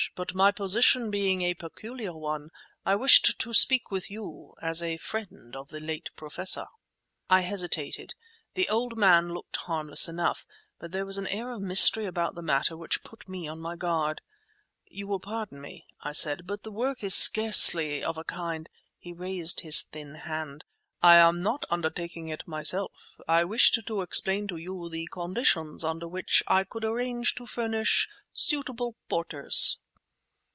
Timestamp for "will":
15.05-15.19